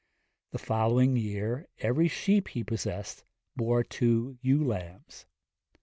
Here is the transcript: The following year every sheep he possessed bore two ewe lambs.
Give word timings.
The 0.49 0.57
following 0.57 1.15
year 1.15 1.67
every 1.77 2.07
sheep 2.07 2.47
he 2.47 2.63
possessed 2.63 3.23
bore 3.55 3.83
two 3.83 4.39
ewe 4.41 4.63
lambs. 4.65 5.27